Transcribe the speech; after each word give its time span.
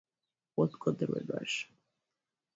Both 0.55 0.79
got 0.79 0.97
the 0.97 1.05
red 1.05 1.29
rash. 1.31 1.69